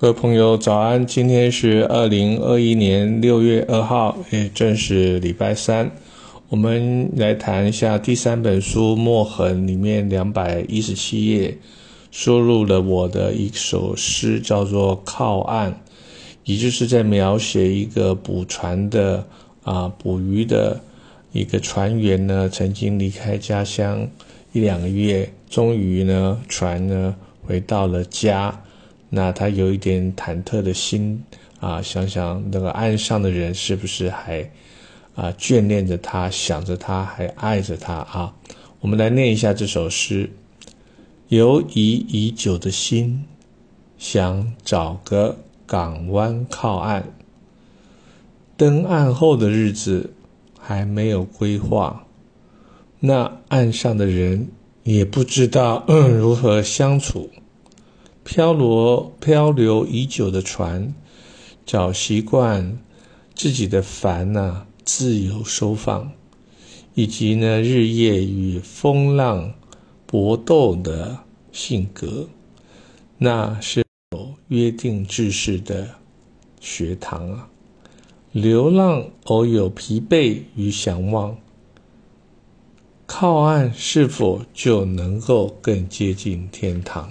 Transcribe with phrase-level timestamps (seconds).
[0.00, 1.06] 各位朋友，早安！
[1.06, 5.90] 今天是二零二一年六月二号，也正是礼拜三。
[6.48, 11.54] 我们来谈一下第三本书《墨痕》里面两百一十七页，
[12.10, 15.70] 收录了我的一首诗，叫做《靠岸》，
[16.44, 19.26] 也就是在描写一个捕船的
[19.64, 20.80] 啊捕鱼的
[21.32, 24.08] 一个船员呢，曾经离开家乡
[24.52, 28.62] 一两个月，终于呢船呢回到了家。
[29.10, 31.22] 那他有一点忐忑的心
[31.58, 34.48] 啊，想想那个岸上的人是不是还
[35.14, 38.32] 啊眷恋着他，想着他，还爱着他啊？
[38.80, 40.30] 我们来念一下这首诗：
[41.28, 43.24] 犹疑已久的心，
[43.98, 47.04] 想找个港湾靠岸。
[48.56, 50.14] 登岸后的日子
[50.58, 52.06] 还没有规划，
[53.00, 54.48] 那岸上的人
[54.84, 57.28] 也不知道如何相处。
[58.22, 60.94] 漂泊漂流已久的船，
[61.66, 62.78] 早习惯
[63.34, 66.12] 自己的帆呐自由收放，
[66.94, 69.54] 以及呢日夜与风浪
[70.06, 71.18] 搏斗的
[71.50, 72.28] 性格，
[73.18, 75.88] 那是有约定制式的
[76.60, 77.48] 学堂啊。
[78.32, 81.36] 流浪偶有疲惫与想望，
[83.06, 87.10] 靠岸是否就能够更接近天堂？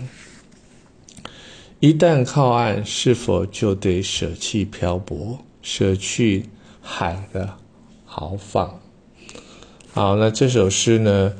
[1.82, 6.44] 一旦靠岸，是否就得舍弃漂泊，舍去
[6.82, 7.54] 海的
[8.04, 8.78] 豪放？
[9.94, 11.34] 好，那这首诗呢，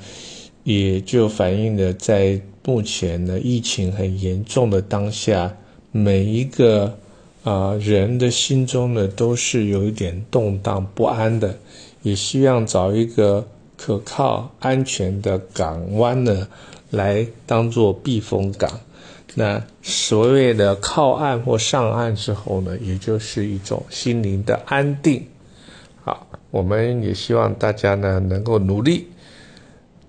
[0.64, 5.58] 也就反映了在目前呢疫情很严重的当下，
[5.92, 6.98] 每一个
[7.44, 11.60] 啊人的心中呢，都是有一点动荡不安的，
[12.02, 16.48] 也希望找一个可靠、安全的港湾呢，
[16.92, 18.80] 来当做避风港。
[19.36, 25.26] 那所谓的靠岸或上岸之后呢，也就是一种心灵的安定。
[26.04, 29.08] 好，我们也希望大家呢能够努力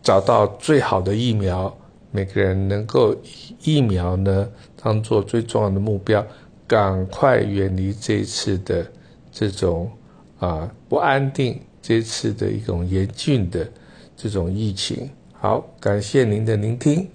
[0.03, 1.76] 找到最好的疫苗，
[2.10, 3.14] 每个人能够
[3.62, 4.48] 疫苗呢
[4.82, 6.26] 当做最重要的目标，
[6.66, 8.86] 赶快远离这一次的
[9.30, 9.91] 这种
[10.38, 13.69] 啊不安定，这次的一种严峻的
[14.16, 15.10] 这种疫情。
[15.32, 17.06] 好，感谢您的聆听。